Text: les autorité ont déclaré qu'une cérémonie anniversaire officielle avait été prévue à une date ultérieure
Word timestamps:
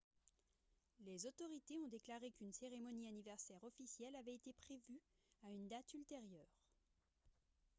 les 1.01 1.27
autorité 1.27 1.77
ont 1.77 1.87
déclaré 1.87 2.31
qu'une 2.31 2.51
cérémonie 2.51 3.07
anniversaire 3.07 3.63
officielle 3.63 4.15
avait 4.15 4.33
été 4.33 4.51
prévue 4.51 4.99
à 5.43 5.51
une 5.51 5.67
date 5.67 5.93
ultérieure 5.93 6.49